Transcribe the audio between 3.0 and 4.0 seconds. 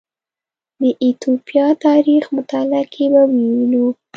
به ووینو